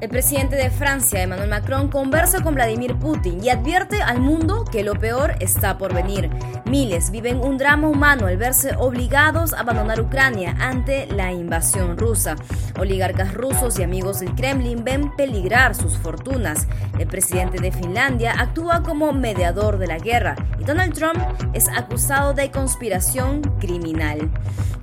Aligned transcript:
El 0.00 0.10
presidente 0.10 0.54
de 0.54 0.70
Francia, 0.70 1.22
Emmanuel 1.22 1.50
Macron, 1.50 1.88
conversa 1.88 2.40
con 2.40 2.54
Vladimir 2.54 2.94
Putin 2.94 3.42
y 3.42 3.50
advierte 3.50 4.00
al 4.00 4.20
mundo 4.20 4.64
que 4.64 4.84
lo 4.84 4.94
peor 4.94 5.34
está 5.40 5.76
por 5.76 5.92
venir. 5.92 6.30
Miles 6.66 7.10
viven 7.10 7.38
un 7.38 7.58
drama 7.58 7.88
humano 7.88 8.28
al 8.28 8.36
verse 8.36 8.76
obligados 8.76 9.52
a 9.52 9.60
abandonar 9.60 10.00
Ucrania 10.00 10.54
ante 10.60 11.06
la 11.06 11.32
invasión 11.32 11.98
rusa. 11.98 12.36
Oligarcas 12.78 13.34
rusos 13.34 13.76
y 13.80 13.82
amigos 13.82 14.20
del 14.20 14.36
Kremlin 14.36 14.84
ven 14.84 15.16
peligrar 15.16 15.74
sus 15.74 15.98
fortunas. 15.98 16.68
El 16.96 17.08
presidente 17.08 17.58
de 17.60 17.72
Finlandia 17.72 18.34
actúa 18.38 18.84
como 18.84 19.12
mediador 19.12 19.78
de 19.78 19.88
la 19.88 19.98
guerra 19.98 20.36
y 20.60 20.64
Donald 20.64 20.94
Trump 20.94 21.18
es 21.54 21.68
acusado 21.68 22.34
de 22.34 22.52
conspiración 22.52 23.42
criminal. 23.58 24.30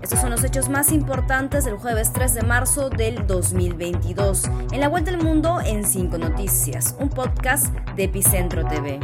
Estos 0.06 0.20
son 0.22 0.30
los 0.30 0.44
hechos 0.44 0.70
más 0.70 0.92
importantes 0.92 1.66
del 1.66 1.78
jueves 1.78 2.14
3 2.14 2.36
de 2.36 2.44
marzo 2.44 2.92
del 2.92 3.26
2022. 3.26 4.44
En 4.72 4.80
la 4.80 4.88
vuelta 4.88 5.10
del 5.10 5.20
mundo 5.24 5.59
en 5.66 5.84
5 5.84 6.20
noticias, 6.20 6.96
un 7.00 7.09
podcast 7.09 7.73
de 7.96 8.04
Epicentro 8.04 8.68
TV. 8.68 8.99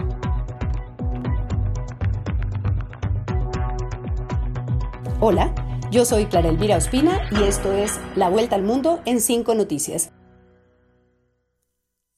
Hola, 5.19 5.55
yo 5.89 6.05
soy 6.05 6.27
Clara 6.27 6.49
Elvira 6.49 6.77
Ospina 6.77 7.27
y 7.31 7.45
esto 7.45 7.73
es 7.73 7.99
La 8.15 8.29
Vuelta 8.29 8.55
al 8.55 8.61
Mundo 8.61 9.01
en 9.05 9.21
5 9.21 9.55
noticias. 9.55 10.11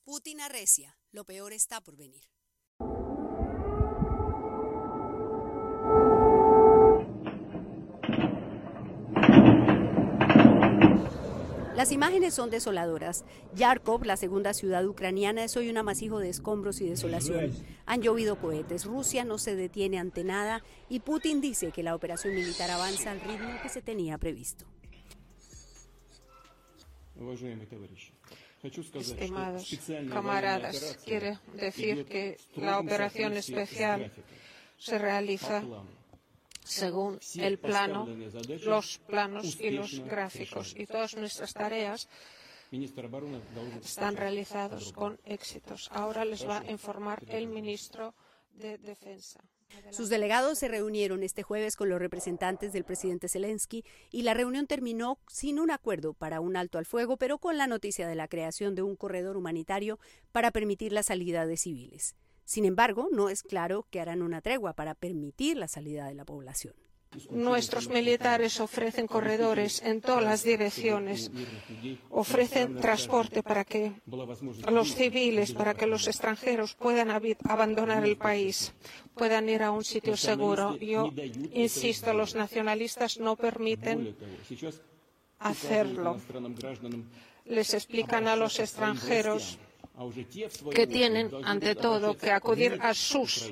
Putin 0.04 0.42
arrecia, 0.42 0.98
lo 1.14 1.24
peor 1.24 1.54
está 1.54 1.80
por 1.80 1.96
venir. 1.96 2.33
Las 11.84 11.92
imágenes 11.92 12.34
son 12.34 12.50
desoladoras. 12.50 13.26
Yarkov, 13.56 14.06
la 14.06 14.16
segunda 14.16 14.54
ciudad 14.54 14.86
ucraniana, 14.86 15.44
es 15.44 15.58
hoy 15.58 15.70
un 15.70 15.76
amasijo 15.76 16.20
de 16.20 16.30
escombros 16.30 16.80
y 16.80 16.88
desolación. 16.88 17.52
Han 17.86 18.02
llovido 18.02 18.40
cohetes, 18.40 18.86
Rusia 18.86 19.26
no 19.26 19.38
se 19.38 19.58
detiene 19.58 20.00
ante 20.00 20.24
nada 20.24 20.64
y 20.88 21.02
Putin 21.02 21.42
dice 21.42 21.74
que 21.74 21.84
la 21.84 21.94
operación 21.94 22.36
militar 22.36 22.72
avanza 22.72 23.12
al 23.12 23.20
ritmo 23.20 23.50
que 23.62 23.68
se 23.68 23.82
tenía 23.82 24.18
previsto. 24.18 24.64
Estimados 28.94 29.78
camaradas, 30.10 31.00
quiere 31.04 31.38
decir 31.54 32.06
que 32.06 32.38
la 32.56 32.80
operación 32.80 33.34
especial 33.34 34.10
se 34.78 34.98
realiza 34.98 35.62
según 36.66 37.20
el 37.36 37.60
plano, 37.60 38.08
los 38.64 39.00
planos 39.00 39.60
y 39.60 39.72
los 39.72 40.00
gráficos. 40.00 40.74
Y 40.78 40.86
todas 40.86 41.16
nuestras 41.16 41.54
tareas 41.54 42.08
están 43.84 44.16
realizadas 44.16 44.92
con 44.94 45.20
éxitos. 45.26 45.90
Ahora 45.92 46.26
les 46.26 46.48
va 46.48 46.60
a 46.60 46.72
informar 46.72 47.24
el 47.28 47.48
ministro 47.48 48.16
de 48.54 48.78
Defensa. 48.78 49.40
Sus 49.92 50.10
delegados 50.10 50.60
se 50.60 50.68
reunieron 50.68 51.24
este 51.24 51.42
jueves 51.42 51.76
con 51.76 51.90
los 51.90 52.00
representantes 52.00 52.74
del 52.74 52.84
presidente 52.84 53.28
Zelensky 53.28 53.84
y 54.12 54.22
la 54.22 54.34
reunión 54.34 54.68
terminó 54.68 55.20
sin 55.28 55.60
un 55.60 55.72
acuerdo 55.72 56.14
para 56.14 56.42
un 56.42 56.56
alto 56.56 56.78
al 56.78 56.86
fuego, 56.86 57.18
pero 57.18 57.40
con 57.40 57.58
la 57.58 57.68
noticia 57.68 58.08
de 58.08 58.16
la 58.16 58.28
creación 58.28 58.76
de 58.76 58.84
un 58.84 58.96
corredor 58.96 59.36
humanitario 59.36 60.00
para 60.32 60.52
permitir 60.52 60.94
la 60.94 61.04
salida 61.04 61.46
de 61.46 61.58
civiles. 61.58 62.16
Sin 62.46 62.66
embargo, 62.66 63.08
no 63.12 63.30
es 63.30 63.44
claro 63.44 63.88
que 63.90 64.00
harán 64.00 64.22
una 64.22 64.42
tregua 64.42 64.74
para 64.74 64.96
permitir 64.96 65.58
la 65.58 65.68
salida 65.68 66.08
de 66.08 66.16
la 66.16 66.26
población. 66.26 66.74
Nuestros 67.30 67.90
militares 67.90 68.60
ofrecen 68.60 69.08
corredores 69.08 69.82
en 69.84 70.02
todas 70.02 70.24
las 70.24 70.44
direcciones, 70.44 71.32
ofrecen 72.10 72.78
transporte 72.78 73.44
para 73.44 73.64
que 73.64 73.94
los 74.72 74.96
civiles, 74.96 75.54
para 75.54 75.76
que 75.76 75.86
los 75.86 76.08
extranjeros 76.08 76.74
puedan 76.74 77.12
abandonar 77.12 78.04
el 78.04 78.18
país, 78.18 78.74
puedan 79.14 79.48
ir 79.50 79.62
a 79.62 79.72
un 79.72 79.84
sitio 79.84 80.18
seguro. 80.18 80.76
Yo 80.78 81.12
insisto, 81.54 82.14
los 82.14 82.36
nacionalistas 82.36 83.20
no 83.20 83.36
permiten 83.36 84.16
hacerlo. 85.40 86.18
Les 87.46 87.74
explican 87.74 88.28
a 88.28 88.36
los 88.36 88.60
extranjeros 88.60 89.60
que 90.74 90.88
tienen, 90.88 91.32
ante 91.44 91.76
todo, 91.76 92.18
que 92.18 92.32
acudir 92.32 92.80
a 92.82 92.94
sus 92.94 93.52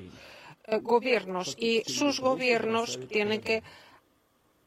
eh, 0.65 0.77
gobiernos 0.81 1.55
y 1.59 1.83
sus 1.85 2.19
gobiernos 2.19 2.99
tienen 3.07 3.41
que 3.41 3.63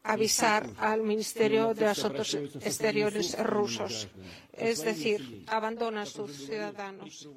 avisar 0.05 0.69
al 0.79 1.03
Ministerio 1.03 1.75
de 1.75 1.87
Asuntos 1.87 2.35
Exteriores 2.35 3.37
rusos. 3.43 4.09
Es 4.53 4.85
decir, 4.85 5.45
abandonan 5.49 6.03
a 6.03 6.07
sus 6.07 6.47
ciudadanos. 6.47 7.29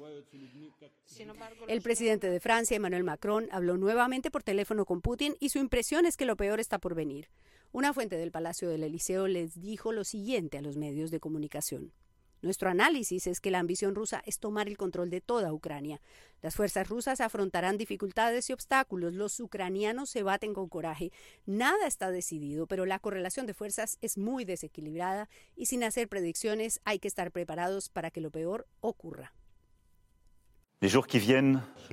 El 1.66 1.82
presidente 1.82 2.30
de 2.30 2.38
Francia, 2.38 2.76
Emmanuel 2.76 3.04
Macron, 3.04 3.48
habló 3.50 3.76
nuevamente 3.76 4.30
por 4.30 4.42
teléfono 4.42 4.84
con 4.84 5.00
Putin 5.00 5.34
y 5.40 5.48
su 5.48 5.58
impresión 5.58 6.06
es 6.06 6.16
que 6.16 6.26
lo 6.26 6.36
peor 6.36 6.60
está 6.60 6.78
por 6.78 6.94
venir. 6.94 7.28
Una 7.72 7.92
fuente 7.92 8.16
del 8.16 8.30
Palacio 8.30 8.68
del 8.68 8.84
Eliseo 8.84 9.26
les 9.26 9.60
dijo 9.60 9.92
lo 9.92 10.04
siguiente 10.04 10.58
a 10.58 10.62
los 10.62 10.76
medios 10.76 11.10
de 11.10 11.20
comunicación. 11.20 11.92
Nuestro 12.40 12.70
análisis 12.70 13.26
es 13.26 13.40
que 13.40 13.50
la 13.50 13.58
ambición 13.58 13.94
rusa 13.94 14.22
es 14.24 14.38
tomar 14.38 14.68
el 14.68 14.76
control 14.76 15.10
de 15.10 15.20
toda 15.20 15.52
Ucrania. 15.52 16.00
Las 16.40 16.54
fuerzas 16.54 16.88
rusas 16.88 17.20
afrontarán 17.20 17.78
dificultades 17.78 18.48
y 18.48 18.52
obstáculos. 18.52 19.14
Los 19.14 19.40
ucranianos 19.40 20.10
se 20.10 20.22
baten 20.22 20.54
con 20.54 20.68
coraje. 20.68 21.10
Nada 21.46 21.86
está 21.86 22.10
decidido, 22.10 22.66
pero 22.66 22.86
la 22.86 23.00
correlación 23.00 23.46
de 23.46 23.54
fuerzas 23.54 23.98
es 24.02 24.18
muy 24.18 24.44
desequilibrada 24.44 25.28
y 25.56 25.66
sin 25.66 25.82
hacer 25.82 26.08
predicciones 26.08 26.80
hay 26.84 27.00
que 27.00 27.08
estar 27.08 27.32
preparados 27.32 27.88
para 27.88 28.10
que 28.10 28.20
lo 28.20 28.30
peor 28.30 28.66
ocurra. 28.80 29.32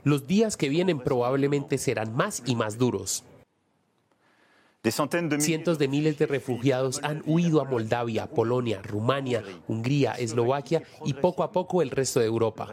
Los 0.03 0.27
días 0.27 0.57
que 0.57 0.69
vienen 0.69 1.00
probablemente 1.00 1.79
serán 1.79 2.16
más 2.16 2.44
y 2.45 2.56
más 2.56 2.77
duros. 2.77 3.23
Cientos 4.91 5.79
de 5.79 5.88
miles 5.88 6.18
de 6.18 6.28
refugiados 6.28 7.00
han 7.03 7.23
huido 7.25 7.62
a 7.62 7.66
Moldavia, 7.66 8.28
Polonia, 8.28 8.81
Rumania, 8.81 9.44
Hungría, 9.68 10.13
Eslovaquia 10.13 10.84
y 11.06 11.13
poco 11.13 11.44
a 11.44 11.51
poco 11.51 11.81
el 11.81 11.90
resto 11.90 12.19
de 12.19 12.28
Europa. 12.28 12.68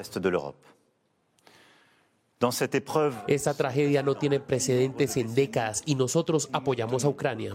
Esta 3.29 3.55
tragedia 3.55 4.03
no 4.03 4.17
tiene 4.17 4.41
precedentes 4.41 5.17
en 5.17 5.35
décadas 5.35 5.83
y 5.87 5.95
nosotros 5.95 6.49
apoyamos 6.53 7.05
a 7.05 7.09
Ucrania. 7.09 7.55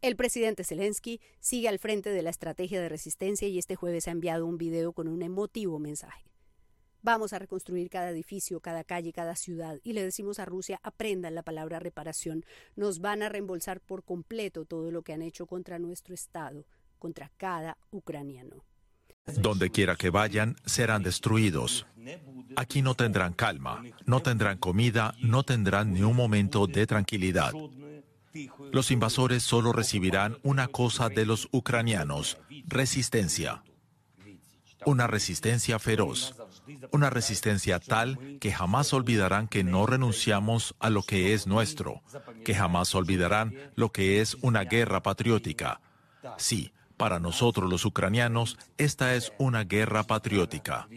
El 0.00 0.14
presidente 0.14 0.62
Zelensky 0.62 1.20
sigue 1.40 1.68
al 1.68 1.80
frente 1.80 2.10
de 2.10 2.22
la 2.22 2.30
estrategia 2.30 2.80
de 2.80 2.88
resistencia 2.88 3.48
y 3.48 3.58
este 3.58 3.74
jueves 3.74 4.06
ha 4.06 4.12
enviado 4.12 4.46
un 4.46 4.56
video 4.56 4.92
con 4.92 5.08
un 5.08 5.22
emotivo 5.22 5.80
mensaje. 5.80 6.22
Vamos 7.08 7.32
a 7.32 7.38
reconstruir 7.38 7.88
cada 7.88 8.10
edificio, 8.10 8.60
cada 8.60 8.84
calle, 8.84 9.14
cada 9.14 9.34
ciudad 9.34 9.78
y 9.82 9.94
le 9.94 10.02
decimos 10.02 10.38
a 10.40 10.44
Rusia, 10.44 10.78
aprendan 10.82 11.34
la 11.34 11.42
palabra 11.42 11.78
reparación. 11.78 12.44
Nos 12.76 13.00
van 13.00 13.22
a 13.22 13.30
reembolsar 13.30 13.80
por 13.80 14.04
completo 14.04 14.66
todo 14.66 14.90
lo 14.90 15.00
que 15.00 15.14
han 15.14 15.22
hecho 15.22 15.46
contra 15.46 15.78
nuestro 15.78 16.12
Estado, 16.12 16.66
contra 16.98 17.30
cada 17.38 17.78
ucraniano. 17.90 18.62
Donde 19.24 19.70
quiera 19.70 19.96
que 19.96 20.10
vayan, 20.10 20.56
serán 20.66 21.02
destruidos. 21.02 21.86
Aquí 22.56 22.82
no 22.82 22.94
tendrán 22.94 23.32
calma, 23.32 23.82
no 24.04 24.20
tendrán 24.20 24.58
comida, 24.58 25.14
no 25.22 25.44
tendrán 25.44 25.94
ni 25.94 26.02
un 26.02 26.14
momento 26.14 26.66
de 26.66 26.86
tranquilidad. 26.86 27.54
Los 28.70 28.90
invasores 28.90 29.42
solo 29.42 29.72
recibirán 29.72 30.36
una 30.42 30.68
cosa 30.68 31.08
de 31.08 31.24
los 31.24 31.48
ucranianos, 31.52 32.36
resistencia. 32.66 33.64
Una 34.84 35.06
resistencia 35.06 35.78
feroz 35.78 36.34
una 36.92 37.10
resistencia 37.10 37.78
tal 37.80 38.38
que 38.40 38.52
jamás 38.52 38.92
olvidarán 38.92 39.48
que 39.48 39.64
no 39.64 39.86
renunciamos 39.86 40.74
a 40.78 40.90
lo 40.90 41.02
que 41.02 41.34
es 41.34 41.46
nuestro, 41.46 42.02
que 42.44 42.54
jamás 42.54 42.94
olvidarán 42.94 43.54
lo 43.74 43.92
que 43.92 44.20
es 44.20 44.36
una 44.42 44.64
guerra 44.64 45.02
patriótica. 45.02 45.80
Sí, 46.36 46.72
para 46.96 47.20
nosotros 47.20 47.70
los 47.70 47.84
ucranianos, 47.84 48.58
esta 48.76 49.14
es 49.14 49.32
una 49.38 49.64
guerra 49.64 50.02
patriótica. 50.02 50.88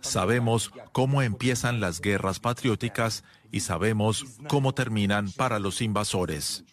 Sabemos 0.00 0.72
cómo 0.92 1.22
empiezan 1.22 1.80
las 1.80 2.00
guerras 2.00 2.40
patrióticas 2.40 3.24
y 3.52 3.60
sabemos 3.60 4.24
cómo 4.48 4.74
terminan 4.74 5.30
para 5.32 5.58
los 5.58 5.80
invasores. 5.80 6.64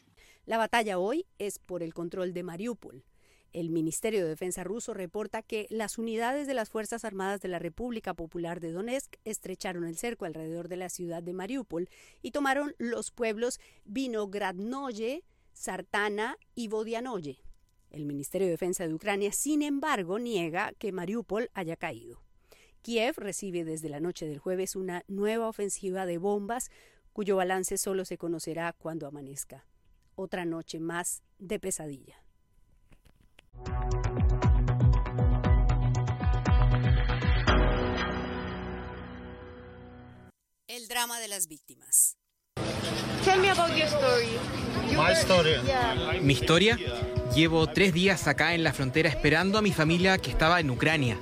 La 0.45 0.57
batalla 0.57 0.97
hoy 0.97 1.25
es 1.37 1.59
por 1.59 1.83
el 1.83 1.93
control 1.93 2.33
de 2.33 2.43
Mariupol, 2.43 3.03
el 3.53 3.69
Ministerio 3.69 4.23
de 4.23 4.29
Defensa 4.29 4.63
ruso 4.63 4.93
reporta 4.93 5.43
que 5.43 5.67
las 5.69 5.97
unidades 5.97 6.47
de 6.47 6.55
las 6.55 6.69
Fuerzas 6.69 7.05
Armadas 7.05 7.39
de 7.41 7.47
la 7.47 7.59
República 7.59 8.15
Popular 8.15 8.59
de 8.59 8.71
Donetsk 8.71 9.15
estrecharon 9.25 9.85
el 9.85 9.95
cerco 9.95 10.25
alrededor 10.25 10.67
de 10.67 10.77
la 10.77 10.89
ciudad 10.89 11.21
de 11.21 11.33
Mariupol 11.33 11.89
y 12.21 12.31
tomaron 12.31 12.75
los 12.79 13.11
pueblos 13.11 13.59
Vinogradnoye, 13.85 15.23
Sartana 15.53 16.37
y 16.55 16.67
Vodianoye. 16.67 17.43
El 17.91 18.05
Ministerio 18.05 18.47
de 18.47 18.51
Defensa 18.53 18.87
de 18.87 18.93
Ucrania, 18.95 19.31
sin 19.31 19.61
embargo, 19.61 20.17
niega 20.17 20.73
que 20.79 20.91
Mariupol 20.91 21.51
haya 21.53 21.75
caído. 21.75 22.23
Kiev 22.81 23.15
recibe 23.17 23.63
desde 23.63 23.87
la 23.87 23.99
noche 23.99 24.27
del 24.27 24.39
jueves 24.39 24.75
una 24.75 25.03
nueva 25.07 25.47
ofensiva 25.47 26.07
de 26.07 26.17
bombas 26.17 26.71
cuyo 27.13 27.35
balance 27.35 27.77
solo 27.77 28.03
se 28.03 28.17
conocerá 28.17 28.73
cuando 28.73 29.05
amanezca. 29.05 29.67
Otra 30.15 30.43
noche 30.43 30.79
más 30.79 31.21
de 31.37 31.59
pesadilla. 31.59 32.22
El 40.67 40.87
drama 40.87 41.19
de 41.19 41.27
las 41.27 41.47
víctimas. 41.47 42.17
Tell 43.23 43.39
me 43.39 43.49
about 43.49 43.69
your 43.75 43.87
story. 43.87 44.27
My 44.97 45.13
story. 45.13 45.55
Mi 46.21 46.33
historia. 46.33 46.77
Llevo 47.35 47.67
tres 47.67 47.93
días 47.93 48.27
acá 48.27 48.53
en 48.53 48.63
la 48.63 48.73
frontera 48.73 49.09
esperando 49.09 49.57
a 49.57 49.61
mi 49.61 49.71
familia 49.71 50.17
que 50.17 50.31
estaba 50.31 50.59
en 50.59 50.69
Ucrania. 50.69 51.17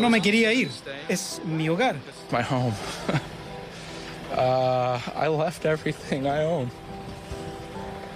No 0.00 0.10
me 0.10 0.20
quería 0.20 0.52
ir. 0.52 0.70
Es 1.08 1.40
mi 1.44 1.68
hogar. 1.68 1.96
My 2.30 2.42
home. 2.48 2.74
uh, 4.38 4.98
I 5.14 5.28
left 5.28 5.64
everything 5.66 6.26
I 6.26 6.44
own. 6.44 6.70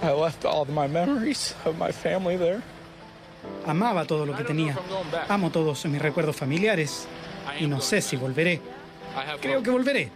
I 0.03 0.13
left 0.13 0.45
all 0.45 0.63
of 0.63 0.69
my 0.69 0.89
memories 0.89 1.55
of 1.65 1.79
my 1.79 1.93
family 1.93 2.37
there. 2.37 2.63
Amaba 3.67 4.05
todo 4.05 4.25
lo 4.27 4.37
que 4.37 4.45
tenía. 4.45 4.77
Amo 5.29 5.51
todos 5.51 5.85
mis 5.87 6.01
recuerdos 6.01 6.37
familiares. 6.37 7.07
Y 7.61 7.67
no 7.67 7.81
sé 7.81 8.01
si 8.01 8.17
volveré. 8.17 8.61
Creo 9.41 9.63
que 9.63 9.71
volveré. 9.71 10.11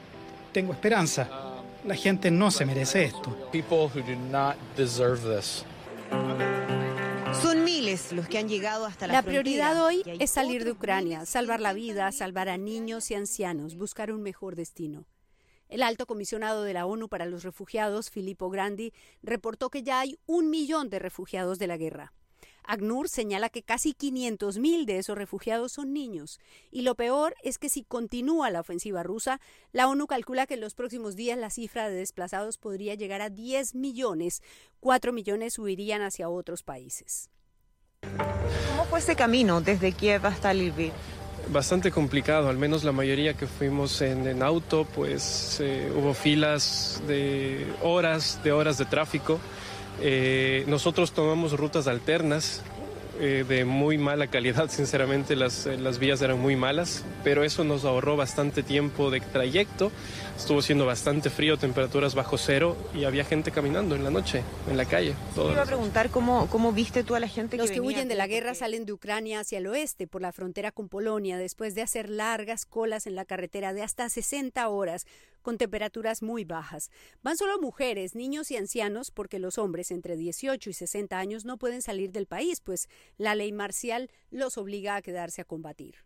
Tengo 0.53 0.73
esperanza. 0.73 1.29
La 1.85 1.95
gente 1.95 2.31
no 2.31 2.51
se 2.51 2.65
merece 2.65 3.05
esto. 3.05 3.49
People 3.53 3.89
who 3.95 4.03
do 4.03 4.17
not 4.31 4.57
deserve 4.77 5.21
this. 5.23 5.65
Son 7.41 7.65
miles 7.65 8.13
los 8.13 8.27
que 8.27 8.39
han 8.39 8.49
llegado 8.49 8.87
hasta 8.87 9.07
la, 9.07 9.15
La 9.15 9.23
prioridad 9.23 9.85
hoy 9.85 10.03
es 10.19 10.31
salir 10.31 10.65
de 10.65 10.73
Ucrania, 10.73 11.27
salvar 11.27 11.61
la 11.61 11.73
vida, 11.73 12.11
salvar 12.11 12.49
a 12.49 12.57
niños 12.57 13.11
y 13.11 13.15
ancianos, 13.15 13.77
buscar 13.77 14.11
un 14.11 14.23
mejor 14.23 14.57
destino. 14.57 15.05
El 15.69 15.83
alto 15.83 16.07
comisionado 16.07 16.63
de 16.63 16.73
la 16.73 16.87
ONU 16.87 17.09
para 17.09 17.27
los 17.27 17.43
refugiados, 17.43 18.11
Filippo 18.11 18.51
Grandi, 18.51 18.93
reportó 19.23 19.71
que 19.71 19.83
ya 19.83 20.01
hay 20.01 20.19
un 20.27 20.51
millón 20.51 20.91
de 20.91 20.99
refugiados 20.99 21.59
de 21.59 21.67
la 21.67 21.77
guerra. 21.77 22.13
ACNUR 22.67 23.09
señala 23.09 23.49
que 23.49 23.63
casi 23.63 23.95
500.000 23.95 24.85
de 24.87 24.99
esos 24.99 25.17
refugiados 25.17 25.73
son 25.73 25.93
niños. 25.93 26.41
Y 26.71 26.83
lo 26.83 26.95
peor 26.95 27.35
es 27.43 27.59
que 27.59 27.69
si 27.69 27.85
continúa 27.85 28.51
la 28.51 28.61
ofensiva 28.61 29.03
rusa, 29.03 29.41
la 29.73 29.89
ONU 29.89 30.07
calcula 30.07 30.47
que 30.47 30.55
en 30.55 30.61
los 30.61 30.75
próximos 30.75 31.17
días 31.17 31.39
la 31.39 31.51
cifra 31.51 31.89
de 31.89 31.97
desplazados 31.97 32.59
podría 32.59 32.95
llegar 32.95 33.23
a 33.23 33.31
10 33.31 33.75
millones. 33.75 34.43
4 34.81 35.13
millones 35.13 35.59
huirían 35.59 36.03
hacia 36.03 36.29
otros 36.29 36.63
países. 36.63 37.31
¿Cómo 38.03 38.85
fue 38.85 38.99
ese 38.99 39.17
camino 39.17 39.61
desde 39.61 39.93
Kiev 39.93 40.27
hasta 40.27 40.53
Lviv? 40.53 40.93
Bastante 41.49 41.91
complicado, 41.91 42.49
al 42.49 42.59
menos 42.59 42.85
la 42.85 42.93
mayoría 42.93 43.35
que 43.35 43.47
fuimos 43.47 44.01
en, 44.03 44.27
en 44.27 44.43
auto, 44.43 44.87
pues 44.95 45.59
eh, 45.61 45.93
hubo 45.97 46.15
filas 46.15 47.03
de 47.07 47.67
horas, 47.83 48.41
de 48.43 48.53
horas 48.53 48.79
de 48.79 48.85
tráfico. 48.85 49.39
Eh, 50.01 50.65
nosotros 50.67 51.13
tomamos 51.13 51.53
rutas 51.59 51.87
alternas 51.87 52.63
eh, 53.21 53.45
de 53.49 53.65
muy 53.65 53.99
mala 53.99 54.27
calidad, 54.29 54.69
sinceramente 54.71 55.37
las, 55.37 55.67
eh, 55.67 55.77
las 55.77 55.99
vías 55.99 56.21
eran 56.23 56.41
muy 56.41 56.57
malas, 56.57 57.05
pero 57.25 57.45
eso 57.45 57.65
nos 57.65 57.85
ahorró 57.85 58.17
bastante 58.17 58.63
tiempo 58.63 59.11
de 59.11 59.21
trayecto. 59.21 59.91
Estuvo 60.37 60.61
siendo 60.61 60.85
bastante 60.85 61.31
frío, 61.31 61.57
temperaturas 61.57 62.15
bajo 62.15 62.37
cero 62.37 62.77
y 62.95 63.05
había 63.05 63.25
gente 63.25 63.51
caminando 63.51 63.95
en 63.95 64.05
la 64.05 64.11
noche, 64.11 64.43
en 64.69 64.77
la 64.77 64.85
calle. 64.85 65.13
Te 65.13 65.35
todas 65.35 65.53
iba 65.53 65.63
a 65.63 65.67
preguntar 65.67 66.11
cómo, 66.11 66.47
cómo 66.49 66.73
viste 66.73 67.05
tú 67.05 67.15
a 67.15 67.21
la 67.21 67.29
gente 67.29 67.57
Los 67.57 67.69
que 67.69 67.75
que 67.75 67.81
venía 67.81 67.97
huyen 67.97 68.09
de 68.09 68.17
la 68.17 68.27
guerra 68.27 68.55
salen 68.55 68.85
de 68.85 68.93
Ucrania 68.93 69.41
hacia 69.41 69.59
el 69.59 69.67
oeste 69.67 70.07
por 70.07 70.21
la 70.21 70.33
frontera 70.33 70.73
con 70.73 70.89
Polonia 70.89 71.39
después 71.39 71.75
de 71.75 71.83
hacer 71.83 72.11
largas 72.11 72.67
colas 72.67 73.07
en 73.07 73.15
la 73.15 73.25
carretera 73.25 73.73
de 73.73 73.83
hasta 73.83 74.09
60 74.09 74.69
horas 74.69 75.07
con 75.47 75.59
temperaturas 75.59 76.25
muy 76.25 76.45
bajas. 76.45 76.91
Van 77.23 77.37
solo 77.37 77.61
mujeres, 77.61 78.17
niños 78.17 78.51
y 78.51 78.57
ancianos 78.57 79.13
porque 79.13 79.39
los 79.39 79.59
hombres 79.59 79.93
entre 79.93 80.17
18 80.17 80.71
y 80.71 80.73
60 80.73 81.17
años 81.17 81.45
no 81.45 81.57
pueden 81.57 81.83
salir 81.83 82.11
del 82.11 82.27
país, 82.27 82.61
pues 82.61 82.89
la 83.17 83.37
ley 83.37 83.53
marcial 83.53 84.11
los 84.33 84.59
obliga 84.59 84.97
a 84.97 85.03
quedarse 85.03 85.43
a 85.43 85.45
combatir. 85.45 85.99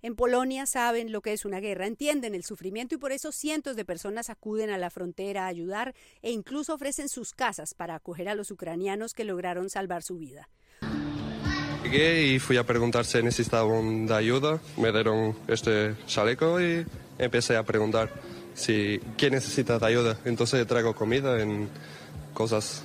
En 0.00 0.16
Polonia 0.16 0.64
saben 0.64 1.12
lo 1.12 1.20
que 1.20 1.34
es 1.34 1.44
una 1.44 1.60
guerra, 1.60 1.86
entienden 1.86 2.34
el 2.34 2.42
sufrimiento 2.42 2.94
y 2.94 2.98
por 2.98 3.12
eso 3.12 3.32
cientos 3.32 3.76
de 3.76 3.84
personas 3.84 4.30
acuden 4.30 4.70
a 4.70 4.78
la 4.78 4.88
frontera 4.88 5.44
a 5.44 5.48
ayudar 5.48 5.94
e 6.22 6.30
incluso 6.30 6.72
ofrecen 6.72 7.10
sus 7.10 7.34
casas 7.34 7.74
para 7.74 7.96
acoger 7.96 8.30
a 8.30 8.34
los 8.34 8.50
ucranianos 8.50 9.12
que 9.12 9.24
lograron 9.24 9.68
salvar 9.68 10.02
su 10.02 10.16
vida. 10.16 10.48
Llegué 11.82 12.28
y 12.28 12.38
fui 12.38 12.56
a 12.56 12.64
preguntar 12.64 13.04
si 13.04 13.22
necesitaban 13.22 14.06
de 14.06 14.14
ayuda. 14.14 14.58
Me 14.78 14.90
dieron 14.90 15.36
este 15.48 15.96
chaleco 16.06 16.58
y 16.62 16.86
empecé 17.18 17.58
a 17.58 17.62
preguntar 17.62 18.10
si 18.54 19.00
quién 19.16 19.32
necesita 19.34 19.78
ayuda. 19.84 20.18
Entonces 20.24 20.66
traigo 20.66 20.94
comida 20.94 21.40
en 21.40 21.68
cosas. 22.34 22.82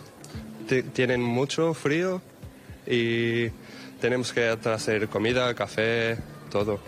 Ti- 0.67 0.83
Tienen 0.83 1.21
mucho 1.21 1.73
frío 1.73 2.21
y 2.87 3.49
tenemos 4.01 4.31
que 4.33 4.55
traer 4.57 5.07
comida, 5.09 5.53
café, 5.53 6.17
todo. 6.49 6.79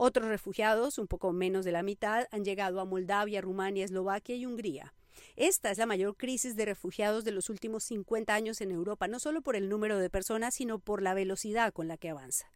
Otros 0.00 0.28
refugiados, 0.28 0.98
un 0.98 1.08
poco 1.08 1.32
menos 1.32 1.64
de 1.64 1.72
la 1.72 1.82
mitad, 1.82 2.26
han 2.30 2.44
llegado 2.44 2.80
a 2.80 2.84
Moldavia, 2.84 3.40
Rumania, 3.40 3.84
Eslovaquia 3.84 4.36
y 4.36 4.46
Hungría. 4.46 4.94
Esta 5.34 5.70
es 5.72 5.78
la 5.78 5.86
mayor 5.86 6.16
crisis 6.16 6.54
de 6.54 6.64
refugiados 6.64 7.24
de 7.24 7.32
los 7.32 7.50
últimos 7.50 7.82
50 7.84 8.32
años 8.32 8.60
en 8.60 8.70
Europa, 8.70 9.08
no 9.08 9.18
solo 9.18 9.42
por 9.42 9.56
el 9.56 9.68
número 9.68 9.98
de 9.98 10.08
personas, 10.10 10.54
sino 10.54 10.78
por 10.78 11.02
la 11.02 11.14
velocidad 11.14 11.72
con 11.72 11.88
la 11.88 11.96
que 11.96 12.10
avanza. 12.10 12.46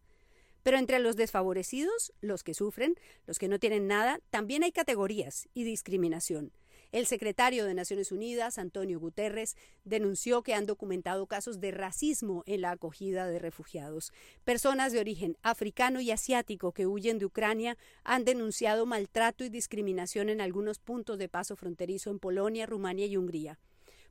Pero 0.63 0.77
entre 0.77 0.99
los 0.99 1.15
desfavorecidos, 1.15 2.13
los 2.21 2.43
que 2.43 2.53
sufren, 2.53 2.95
los 3.27 3.37
que 3.37 3.47
no 3.47 3.59
tienen 3.59 3.87
nada, 3.87 4.19
también 4.29 4.63
hay 4.63 4.71
categorías 4.71 5.47
y 5.53 5.63
discriminación. 5.63 6.51
El 6.93 7.07
secretario 7.07 7.65
de 7.65 7.73
Naciones 7.73 8.11
Unidas, 8.11 8.59
Antonio 8.59 8.99
Guterres, 8.99 9.57
denunció 9.83 10.43
que 10.43 10.53
han 10.53 10.67
documentado 10.67 11.25
casos 11.25 11.59
de 11.59 11.71
racismo 11.71 12.43
en 12.45 12.61
la 12.61 12.69
acogida 12.69 13.27
de 13.27 13.39
refugiados. 13.39 14.13
Personas 14.45 14.93
de 14.93 14.99
origen 14.99 15.35
africano 15.41 16.01
y 16.01 16.11
asiático 16.11 16.71
que 16.71 16.85
huyen 16.85 17.17
de 17.17 17.25
Ucrania 17.25 17.77
han 18.03 18.25
denunciado 18.25 18.85
maltrato 18.85 19.43
y 19.43 19.49
discriminación 19.49 20.29
en 20.29 20.39
algunos 20.39 20.77
puntos 20.77 21.17
de 21.17 21.29
paso 21.29 21.55
fronterizo 21.55 22.11
en 22.11 22.19
Polonia, 22.19 22.67
Rumania 22.67 23.07
y 23.07 23.17
Hungría. 23.17 23.57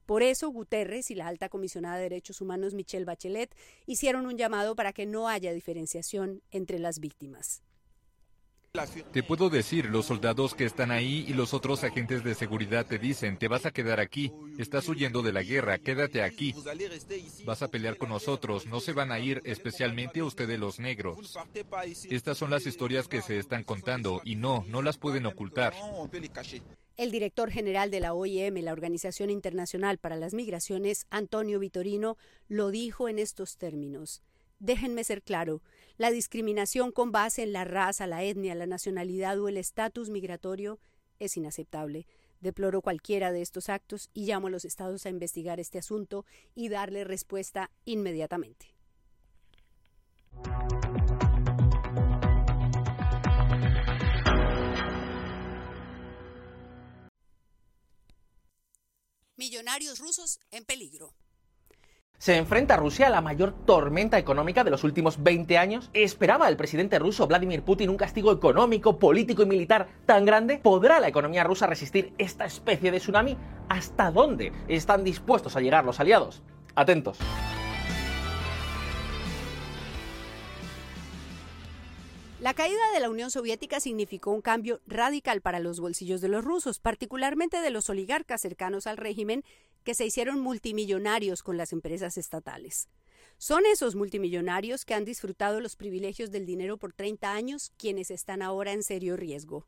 Por 0.06 0.22
eso, 0.22 0.48
Guterres 0.48 1.10
y 1.10 1.14
la 1.14 1.28
alta 1.28 1.48
comisionada 1.48 1.96
de 1.96 2.02
Derechos 2.02 2.40
Humanos 2.40 2.74
Michelle 2.74 3.04
Bachelet 3.04 3.54
hicieron 3.86 4.26
un 4.26 4.36
llamado 4.36 4.74
para 4.74 4.92
que 4.92 5.06
no 5.06 5.28
haya 5.28 5.52
diferenciación 5.52 6.42
entre 6.50 6.78
las 6.78 6.98
víctimas. 6.98 7.62
Te 9.12 9.22
puedo 9.22 9.50
decir, 9.50 9.84
los 9.90 10.06
soldados 10.06 10.54
que 10.54 10.64
están 10.64 10.90
ahí 10.90 11.26
y 11.28 11.34
los 11.34 11.52
otros 11.52 11.84
agentes 11.84 12.24
de 12.24 12.34
seguridad 12.34 12.86
te 12.86 12.98
dicen, 12.98 13.36
te 13.36 13.46
vas 13.46 13.66
a 13.66 13.70
quedar 13.70 14.00
aquí, 14.00 14.32
estás 14.56 14.88
huyendo 14.88 15.20
de 15.20 15.30
la 15.30 15.42
guerra, 15.42 15.76
quédate 15.76 16.22
aquí. 16.22 16.54
Vas 17.44 17.60
a 17.60 17.68
pelear 17.68 17.98
con 17.98 18.08
nosotros, 18.08 18.64
no 18.64 18.80
se 18.80 18.94
van 18.94 19.12
a 19.12 19.18
ir, 19.18 19.42
especialmente 19.44 20.22
ustedes 20.22 20.58
los 20.58 20.78
negros. 20.78 21.38
Estas 22.08 22.38
son 22.38 22.48
las 22.48 22.64
historias 22.64 23.08
que 23.08 23.20
se 23.20 23.38
están 23.38 23.62
contando 23.62 24.22
y 24.24 24.36
no, 24.36 24.64
no 24.66 24.80
las 24.80 24.96
pueden 24.96 25.26
ocultar. 25.26 25.74
El 26.96 27.10
director 27.10 27.50
general 27.50 27.90
de 27.90 28.00
la 28.00 28.12
OIM, 28.12 28.56
la 28.62 28.72
Organización 28.72 29.30
Internacional 29.30 29.96
para 29.96 30.16
las 30.16 30.34
Migraciones, 30.34 31.06
Antonio 31.10 31.58
Vitorino, 31.58 32.18
lo 32.48 32.70
dijo 32.70 33.08
en 33.08 33.18
estos 33.18 33.56
términos. 33.56 34.22
Déjenme 34.58 35.02
ser 35.02 35.22
claro, 35.22 35.62
la 35.96 36.10
discriminación 36.10 36.92
con 36.92 37.10
base 37.10 37.42
en 37.42 37.52
la 37.52 37.64
raza, 37.64 38.06
la 38.06 38.22
etnia, 38.22 38.54
la 38.54 38.66
nacionalidad 38.66 39.40
o 39.40 39.48
el 39.48 39.56
estatus 39.56 40.10
migratorio 40.10 40.78
es 41.18 41.36
inaceptable. 41.36 42.06
Deploro 42.40 42.82
cualquiera 42.82 43.32
de 43.32 43.40
estos 43.40 43.68
actos 43.68 44.10
y 44.12 44.26
llamo 44.26 44.48
a 44.48 44.50
los 44.50 44.64
estados 44.64 45.06
a 45.06 45.10
investigar 45.10 45.60
este 45.60 45.78
asunto 45.78 46.26
y 46.54 46.68
darle 46.68 47.04
respuesta 47.04 47.70
inmediatamente. 47.84 48.74
Millonarios 59.42 59.98
rusos 59.98 60.38
en 60.52 60.64
peligro. 60.64 61.14
Se 62.16 62.36
enfrenta 62.36 62.76
Rusia 62.76 63.08
a 63.08 63.10
la 63.10 63.20
mayor 63.20 63.66
tormenta 63.66 64.16
económica 64.16 64.62
de 64.62 64.70
los 64.70 64.84
últimos 64.84 65.20
20 65.20 65.58
años. 65.58 65.90
¿Esperaba 65.94 66.48
el 66.48 66.56
presidente 66.56 67.00
ruso 67.00 67.26
Vladimir 67.26 67.64
Putin 67.64 67.90
un 67.90 67.96
castigo 67.96 68.30
económico, 68.30 69.00
político 69.00 69.42
y 69.42 69.46
militar 69.46 69.88
tan 70.06 70.24
grande? 70.24 70.58
¿Podrá 70.58 71.00
la 71.00 71.08
economía 71.08 71.42
rusa 71.42 71.66
resistir 71.66 72.14
esta 72.18 72.44
especie 72.44 72.92
de 72.92 73.00
tsunami? 73.00 73.36
¿Hasta 73.68 74.12
dónde 74.12 74.52
están 74.68 75.02
dispuestos 75.02 75.56
a 75.56 75.60
llegar 75.60 75.84
los 75.84 75.98
aliados? 75.98 76.40
Atentos. 76.76 77.18
La 82.42 82.54
caída 82.54 82.80
de 82.92 82.98
la 82.98 83.08
Unión 83.08 83.30
Soviética 83.30 83.78
significó 83.78 84.32
un 84.32 84.42
cambio 84.42 84.80
radical 84.84 85.42
para 85.42 85.60
los 85.60 85.78
bolsillos 85.78 86.20
de 86.20 86.26
los 86.26 86.44
rusos, 86.44 86.80
particularmente 86.80 87.60
de 87.60 87.70
los 87.70 87.88
oligarcas 87.88 88.40
cercanos 88.40 88.88
al 88.88 88.96
régimen 88.96 89.44
que 89.84 89.94
se 89.94 90.06
hicieron 90.06 90.40
multimillonarios 90.40 91.44
con 91.44 91.56
las 91.56 91.72
empresas 91.72 92.18
estatales. 92.18 92.88
Son 93.38 93.64
esos 93.64 93.94
multimillonarios 93.94 94.84
que 94.84 94.94
han 94.94 95.04
disfrutado 95.04 95.60
los 95.60 95.76
privilegios 95.76 96.32
del 96.32 96.44
dinero 96.44 96.78
por 96.78 96.92
30 96.92 97.32
años 97.32 97.70
quienes 97.76 98.10
están 98.10 98.42
ahora 98.42 98.72
en 98.72 98.82
serio 98.82 99.16
riesgo. 99.16 99.64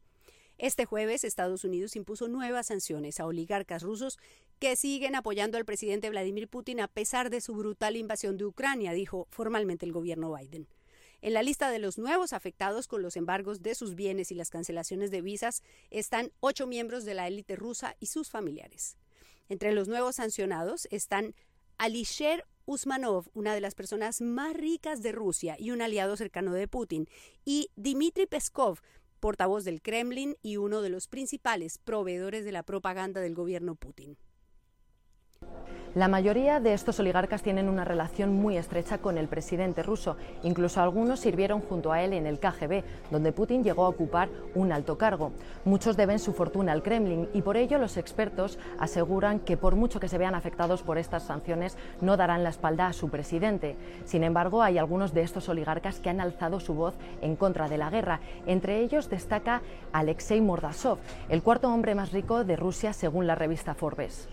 Este 0.58 0.84
jueves, 0.84 1.22
Estados 1.22 1.62
Unidos 1.62 1.94
impuso 1.94 2.26
nuevas 2.26 2.66
sanciones 2.66 3.20
a 3.20 3.26
oligarcas 3.26 3.84
rusos 3.84 4.18
que 4.58 4.74
siguen 4.74 5.14
apoyando 5.14 5.58
al 5.58 5.64
presidente 5.64 6.10
Vladimir 6.10 6.48
Putin 6.48 6.80
a 6.80 6.88
pesar 6.88 7.30
de 7.30 7.40
su 7.40 7.54
brutal 7.54 7.96
invasión 7.96 8.36
de 8.36 8.46
Ucrania, 8.46 8.94
dijo 8.94 9.28
formalmente 9.30 9.86
el 9.86 9.92
gobierno 9.92 10.34
Biden. 10.34 10.66
En 11.24 11.32
la 11.32 11.42
lista 11.42 11.70
de 11.70 11.78
los 11.78 11.96
nuevos 11.96 12.34
afectados 12.34 12.86
con 12.86 13.00
los 13.00 13.16
embargos 13.16 13.62
de 13.62 13.74
sus 13.74 13.94
bienes 13.94 14.30
y 14.30 14.34
las 14.34 14.50
cancelaciones 14.50 15.10
de 15.10 15.22
visas 15.22 15.62
están 15.88 16.32
ocho 16.40 16.66
miembros 16.66 17.06
de 17.06 17.14
la 17.14 17.26
élite 17.26 17.56
rusa 17.56 17.96
y 17.98 18.08
sus 18.08 18.28
familiares. 18.28 18.98
Entre 19.48 19.72
los 19.72 19.88
nuevos 19.88 20.16
sancionados 20.16 20.86
están 20.90 21.34
Alisher 21.78 22.44
Usmanov, 22.66 23.30
una 23.32 23.54
de 23.54 23.62
las 23.62 23.74
personas 23.74 24.20
más 24.20 24.54
ricas 24.54 25.00
de 25.00 25.12
Rusia 25.12 25.56
y 25.58 25.70
un 25.70 25.80
aliado 25.80 26.18
cercano 26.18 26.52
de 26.52 26.68
Putin, 26.68 27.08
y 27.46 27.70
Dmitry 27.74 28.26
Peskov, 28.26 28.80
portavoz 29.18 29.64
del 29.64 29.80
Kremlin 29.80 30.36
y 30.42 30.58
uno 30.58 30.82
de 30.82 30.90
los 30.90 31.08
principales 31.08 31.78
proveedores 31.78 32.44
de 32.44 32.52
la 32.52 32.64
propaganda 32.64 33.22
del 33.22 33.34
gobierno 33.34 33.76
Putin. 33.76 34.18
La 35.94 36.08
mayoría 36.08 36.58
de 36.58 36.74
estos 36.74 36.98
oligarcas 36.98 37.42
tienen 37.42 37.68
una 37.68 37.84
relación 37.84 38.34
muy 38.34 38.56
estrecha 38.56 38.98
con 38.98 39.16
el 39.16 39.28
presidente 39.28 39.84
ruso. 39.84 40.16
Incluso 40.42 40.80
algunos 40.80 41.20
sirvieron 41.20 41.60
junto 41.60 41.92
a 41.92 42.02
él 42.02 42.12
en 42.14 42.26
el 42.26 42.40
KGB, 42.40 42.82
donde 43.12 43.30
Putin 43.30 43.62
llegó 43.62 43.84
a 43.84 43.90
ocupar 43.90 44.28
un 44.56 44.72
alto 44.72 44.98
cargo. 44.98 45.30
Muchos 45.64 45.96
deben 45.96 46.18
su 46.18 46.32
fortuna 46.32 46.72
al 46.72 46.82
Kremlin 46.82 47.28
y 47.32 47.42
por 47.42 47.56
ello 47.56 47.78
los 47.78 47.96
expertos 47.96 48.58
aseguran 48.80 49.38
que 49.38 49.56
por 49.56 49.76
mucho 49.76 50.00
que 50.00 50.08
se 50.08 50.18
vean 50.18 50.34
afectados 50.34 50.82
por 50.82 50.98
estas 50.98 51.22
sanciones, 51.22 51.76
no 52.00 52.16
darán 52.16 52.42
la 52.42 52.50
espalda 52.50 52.88
a 52.88 52.92
su 52.92 53.08
presidente. 53.08 53.76
Sin 54.04 54.24
embargo, 54.24 54.64
hay 54.64 54.78
algunos 54.78 55.14
de 55.14 55.22
estos 55.22 55.48
oligarcas 55.48 56.00
que 56.00 56.10
han 56.10 56.20
alzado 56.20 56.58
su 56.58 56.74
voz 56.74 56.94
en 57.22 57.36
contra 57.36 57.68
de 57.68 57.78
la 57.78 57.90
guerra. 57.90 58.18
Entre 58.46 58.80
ellos 58.80 59.08
destaca 59.10 59.62
Alexei 59.92 60.40
Mordasov, 60.40 60.98
el 61.28 61.44
cuarto 61.44 61.72
hombre 61.72 61.94
más 61.94 62.10
rico 62.10 62.42
de 62.42 62.56
Rusia 62.56 62.92
según 62.92 63.28
la 63.28 63.36
revista 63.36 63.74
Forbes. 63.74 64.28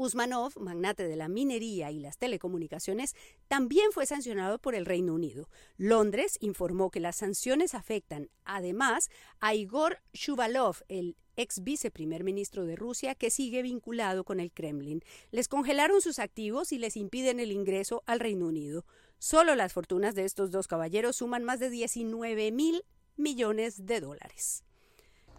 Usmanov, 0.00 0.58
magnate 0.58 1.06
de 1.06 1.14
la 1.14 1.28
minería 1.28 1.90
y 1.90 2.00
las 2.00 2.16
telecomunicaciones, 2.16 3.14
también 3.48 3.92
fue 3.92 4.06
sancionado 4.06 4.58
por 4.58 4.74
el 4.74 4.86
Reino 4.86 5.12
Unido. 5.12 5.50
Londres 5.76 6.38
informó 6.40 6.90
que 6.90 7.00
las 7.00 7.16
sanciones 7.16 7.74
afectan, 7.74 8.30
además, 8.46 9.10
a 9.40 9.54
Igor 9.54 9.98
Shuvalov, 10.14 10.76
el 10.88 11.18
ex 11.36 11.62
viceprimer 11.62 12.24
ministro 12.24 12.64
de 12.64 12.76
Rusia, 12.76 13.14
que 13.14 13.28
sigue 13.28 13.60
vinculado 13.60 14.24
con 14.24 14.40
el 14.40 14.52
Kremlin. 14.52 15.02
Les 15.32 15.48
congelaron 15.48 16.00
sus 16.00 16.18
activos 16.18 16.72
y 16.72 16.78
les 16.78 16.96
impiden 16.96 17.38
el 17.38 17.52
ingreso 17.52 18.02
al 18.06 18.20
Reino 18.20 18.46
Unido. 18.46 18.86
Solo 19.18 19.54
las 19.54 19.74
fortunas 19.74 20.14
de 20.14 20.24
estos 20.24 20.50
dos 20.50 20.66
caballeros 20.66 21.16
suman 21.16 21.44
más 21.44 21.60
de 21.60 21.68
19 21.68 22.52
mil 22.52 22.84
millones 23.18 23.84
de 23.84 24.00
dólares 24.00 24.64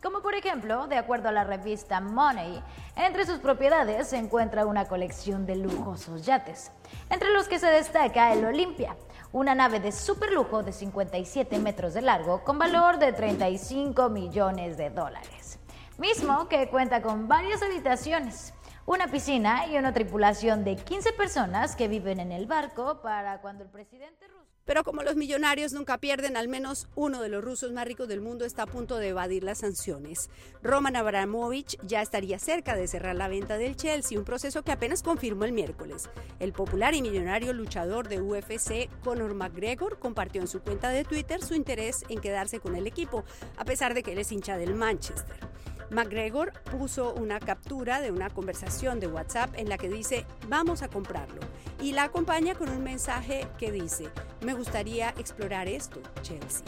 como 0.02 0.22
por 0.22 0.34
ejemplo, 0.34 0.88
de 0.88 0.98
acuerdo 0.98 1.30
a 1.30 1.32
la 1.32 1.44
revista 1.44 2.00
Money, 2.00 2.62
entre 2.96 3.26
sus 3.26 3.40
propiedades 3.40 4.08
se 4.08 4.18
encuentra 4.18 4.66
una 4.66 4.88
colección 4.88 5.46
de 5.46 5.56
lujosos 5.56 6.26
yates, 6.26 6.72
entre 7.10 7.32
los 7.32 7.48
que 7.48 7.60
se 7.60 7.68
destaca 7.68 8.34
el 8.34 8.44
Olympia, 8.44 8.96
una 9.32 9.54
nave 9.54 9.80
de 9.80 9.92
superlujo 9.92 10.64
de 10.64 10.74
57 10.74 11.60
metros 11.60 11.94
de 11.94 12.02
largo 12.02 12.44
con 12.44 12.58
valor 12.58 12.98
de 12.98 13.14
35 13.14 14.10
millones 14.10 14.76
de 14.78 14.90
dólares, 14.90 15.60
mismo 15.98 16.48
que 16.48 16.68
cuenta 16.70 17.02
con 17.02 17.28
varias 17.28 17.62
habitaciones, 17.62 18.54
una 18.86 19.08
piscina 19.08 19.68
y 19.68 19.78
una 19.78 19.94
tripulación 19.94 20.64
de 20.64 20.76
15 20.76 21.14
personas 21.14 21.76
que 21.76 21.88
viven 21.88 22.20
en 22.20 22.32
el 22.32 22.48
barco 22.48 23.02
para 23.02 23.42
cuando 23.42 23.64
el 23.64 23.70
presidente 23.70 24.28
ruso 24.28 24.42
pero 24.66 24.84
como 24.84 25.04
los 25.04 25.16
millonarios 25.16 25.74
nunca 25.74 25.98
pierden, 25.98 26.38
al 26.38 26.48
menos 26.48 26.88
uno 26.96 27.22
de 27.22 27.30
los 27.30 27.44
rusos 27.44 27.72
más 27.72 27.86
ricos 27.86 28.08
del 28.08 28.22
mundo 28.22 28.46
está 28.46 28.64
a 28.64 28.68
punto 28.68 28.98
de 28.98 29.10
evadir 29.10 29.44
las 29.44 29.60
sanciones. 29.60 30.30
Roman 30.62 30.96
Abramovich 30.96 31.78
ya 31.84 32.02
estaría 32.02 32.40
cerca 32.40 32.76
de 32.76 32.88
cerrar 32.88 33.16
la 33.16 33.28
venta 33.28 33.58
del 33.58 33.76
Chelsea, 33.76 34.18
un 34.18 34.24
proceso 34.24 34.64
que 34.64 34.72
apenas 34.72 35.04
confirmó 35.04 35.46
el 35.46 35.52
miércoles. 35.52 36.10
El 36.40 36.54
popular 36.54 36.94
y 36.94 37.02
millonario 37.02 37.54
luchador 37.54 38.08
de 38.08 38.22
UFC, 38.22 38.90
Conor 39.04 39.34
McGregor, 39.34 40.00
compartió 40.00 40.42
en 40.42 40.48
su 40.48 40.62
cuenta 40.62 40.90
de 40.90 41.04
Twitter 41.04 41.44
su 41.44 41.56
interés 41.56 42.06
en 42.08 42.22
quedarse 42.22 42.60
con 42.60 42.76
el 42.76 42.88
equipo, 42.88 43.26
a 43.58 43.66
pesar 43.66 43.94
de 43.94 44.04
que 44.04 44.14
él 44.14 44.20
es 44.20 44.32
hincha 44.32 44.58
del 44.58 44.76
Manchester. 44.76 45.38
McGregor 45.92 46.54
puso 46.72 47.14
una 47.14 47.40
captura 47.40 48.02
de 48.02 48.12
una 48.12 48.30
conversación 48.30 49.00
de 49.00 49.08
WhatsApp 49.08 49.54
en 49.58 49.70
la 49.70 49.78
que 49.78 49.90
dice, 49.90 50.26
vamos 50.48 50.82
a 50.82 50.88
comprarlo, 50.88 51.42
y 51.82 51.92
la 51.92 52.04
acompaña 52.04 52.56
con 52.56 52.70
un 52.70 52.82
mensaje 52.82 53.48
que 53.58 53.72
dice, 53.72 54.10
me 54.42 54.54
gustaría 54.54 55.10
explorar 55.18 55.68
esto, 55.68 56.02
Chelsea. 56.22 56.64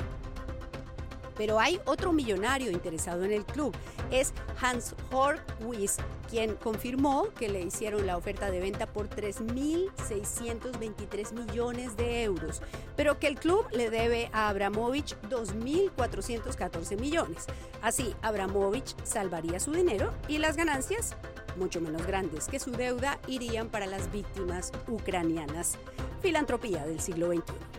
Pero 1.36 1.60
hay 1.60 1.80
otro 1.86 2.14
millonario 2.14 2.72
interesado 2.72 3.24
en 3.24 3.32
el 3.32 3.46
club, 3.46 3.76
es 4.12 4.34
Hans 4.62 4.94
Horwitz, 5.12 5.98
quien 6.30 6.54
confirmó 6.56 7.30
que 7.38 7.50
le 7.50 7.62
hicieron 7.62 8.08
la 8.08 8.18
oferta 8.18 8.52
de 8.52 8.60
venta 8.60 8.86
por 8.88 9.10
3.623 9.10 11.32
millones 11.34 11.96
de 11.98 12.24
euros, 12.24 12.62
pero 12.96 13.20
que 13.20 13.28
el 13.28 13.36
club 13.36 13.68
le 13.72 13.90
debe 13.90 14.30
a 14.34 14.48
Abramovich 14.50 15.16
2.414 15.30 17.00
millones. 17.00 17.46
Así, 17.82 18.14
Abramovich 18.22 18.96
salvaría 19.04 19.60
su 19.60 19.72
dinero 19.72 20.14
y 20.28 20.38
las 20.40 20.56
ganancias, 20.56 21.16
mucho 21.58 21.82
menos 21.82 22.08
grandes 22.08 22.48
que 22.48 22.60
su 22.60 22.72
deuda, 22.72 23.20
irían 23.28 23.68
para 23.70 23.86
las 23.86 24.12
víctimas 24.12 24.72
ucranianas. 24.88 25.78
Filantropía 26.22 26.86
del 26.86 27.00
siglo 27.00 27.28
XXI. 27.28 27.73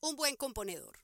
Un 0.00 0.16
buen 0.16 0.36
componedor. 0.36 0.98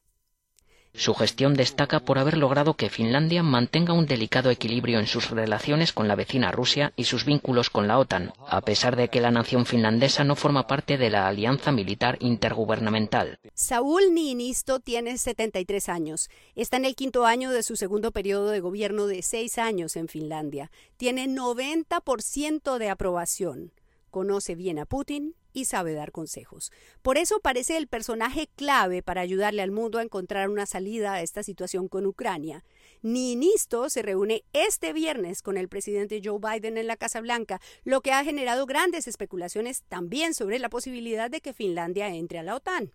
Su 0.97 1.13
gestión 1.13 1.55
destaca 1.55 1.99
por 1.99 2.21
haber 2.21 2.37
logrado 2.37 2.75
que 2.75 2.89
Finlandia 2.89 3.43
mantenga 3.43 3.93
un 3.93 4.07
delicado 4.07 4.51
equilibrio 4.51 5.01
en 5.01 5.09
sus 5.09 5.31
relaciones 5.31 5.93
con 5.93 6.07
la 6.07 6.15
vecina 6.15 6.53
Rusia 6.53 6.93
y 6.95 7.05
sus 7.05 7.25
vínculos 7.25 7.69
con 7.69 7.89
la 7.89 7.99
OTAN, 7.99 8.33
a 8.47 8.61
pesar 8.61 8.95
de 8.95 9.09
que 9.09 9.21
la 9.21 9.33
nación 9.33 9.67
finlandesa 9.67 10.23
no 10.23 10.37
forma 10.37 10.69
parte 10.69 10.97
de 10.97 11.11
la 11.11 11.27
alianza 11.27 11.73
militar 11.73 12.17
intergubernamental. 12.21 13.41
Saúl 13.55 14.15
Niinisto 14.15 14.79
tiene 14.79 15.19
73 15.19 15.89
años. 15.89 16.31
Está 16.55 16.77
en 16.77 16.85
el 16.85 16.95
quinto 16.95 17.27
año 17.27 17.51
de 17.51 17.65
su 17.65 17.75
segundo 17.75 18.13
periodo 18.13 18.51
de 18.51 18.61
gobierno 18.61 19.09
de 19.09 19.23
seis 19.23 19.59
años 19.59 19.97
en 19.97 20.07
Finlandia. 20.07 20.71
Tiene 20.97 21.27
90% 21.27 22.79
de 22.79 22.91
aprobación. 22.91 23.73
Conoce 24.13 24.55
bien 24.55 24.79
a 24.79 24.87
Putin 24.87 25.35
y 25.54 25.64
sabe 25.64 25.94
dar 25.94 26.12
consejos. 26.12 26.70
Por 27.00 27.16
eso 27.16 27.40
parece 27.40 27.78
el 27.78 27.87
personaje 27.87 28.50
clave 28.56 29.02
para 29.02 29.23
ayudarle 29.23 29.62
al 29.62 29.70
mundo 29.70 29.99
a 29.99 30.02
encontrar 30.02 30.50
una 30.50 30.66
salida 30.66 31.14
a 31.14 31.23
esta 31.23 31.42
situación 31.42 31.88
con 31.88 32.04
Ucrania. 32.04 32.62
Ninisto 33.00 33.88
se 33.88 34.02
reúne 34.02 34.44
este 34.52 34.92
viernes 34.92 35.40
con 35.40 35.56
el 35.56 35.68
presidente 35.68 36.20
Joe 36.23 36.38
Biden 36.38 36.76
en 36.76 36.88
la 36.88 36.96
Casa 36.96 37.23
Blanca, 37.23 37.61
lo 37.84 38.02
que 38.02 38.12
ha 38.12 38.25
generado 38.25 38.66
grandes 38.66 39.06
especulaciones 39.06 39.84
también 39.88 40.34
sobre 40.34 40.58
la 40.58 40.68
posibilidad 40.68 41.30
de 41.30 41.40
que 41.40 41.54
Finlandia 41.54 42.08
entre 42.08 42.40
a 42.40 42.42
la 42.42 42.56
OTAN. 42.56 42.92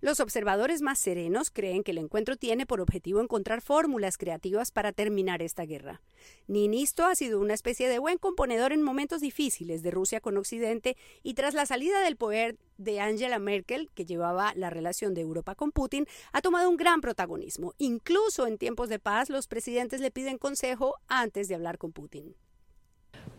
Los 0.00 0.20
observadores 0.20 0.80
más 0.80 1.00
serenos 1.00 1.50
creen 1.50 1.82
que 1.82 1.90
el 1.90 1.98
encuentro 1.98 2.36
tiene 2.36 2.66
por 2.66 2.80
objetivo 2.80 3.20
encontrar 3.20 3.60
fórmulas 3.60 4.16
creativas 4.16 4.70
para 4.70 4.92
terminar 4.92 5.42
esta 5.42 5.64
guerra. 5.64 6.02
Ninisto 6.46 7.04
ha 7.04 7.16
sido 7.16 7.40
una 7.40 7.54
especie 7.54 7.88
de 7.88 7.98
buen 7.98 8.16
componedor 8.18 8.72
en 8.72 8.80
momentos 8.80 9.20
difíciles 9.20 9.82
de 9.82 9.90
Rusia 9.90 10.20
con 10.20 10.36
Occidente 10.36 10.96
y 11.24 11.34
tras 11.34 11.52
la 11.52 11.66
salida 11.66 12.00
del 12.00 12.14
poder 12.14 12.58
de 12.76 13.00
Angela 13.00 13.40
Merkel, 13.40 13.90
que 13.92 14.06
llevaba 14.06 14.52
la 14.54 14.70
relación 14.70 15.14
de 15.14 15.22
Europa 15.22 15.56
con 15.56 15.72
Putin, 15.72 16.06
ha 16.32 16.42
tomado 16.42 16.70
un 16.70 16.76
gran 16.76 17.00
protagonismo. 17.00 17.74
Incluso 17.78 18.46
en 18.46 18.56
tiempos 18.56 18.88
de 18.88 19.00
paz, 19.00 19.30
los 19.30 19.48
presidentes 19.48 20.00
le 20.00 20.12
piden 20.12 20.38
consejo 20.38 20.94
antes 21.08 21.48
de 21.48 21.56
hablar 21.56 21.76
con 21.76 21.90
Putin. 21.90 22.36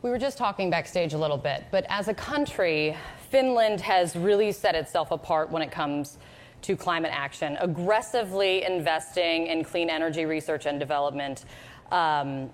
We 0.01 0.09
were 0.09 0.19
just 0.19 0.37
talking 0.37 0.69
backstage 0.69 1.13
a 1.13 1.17
little 1.17 1.37
bit, 1.37 1.71
but 1.71 1.85
as 1.89 2.09
a 2.09 2.13
country, 2.13 2.95
Finland 3.31 3.79
has 3.81 4.13
really 4.17 4.51
set 4.51 4.75
itself 4.75 5.11
apart 5.11 5.51
when 5.51 5.61
it 5.61 5.73
comes 5.73 6.17
to 6.61 6.75
climate 6.75 7.11
action, 7.13 7.57
aggressively 7.59 8.63
investing 8.63 9.47
in 9.47 9.63
clean 9.63 9.89
energy 9.89 10.25
research 10.25 10.65
and 10.65 10.79
development. 10.79 11.45
Um, 11.91 12.49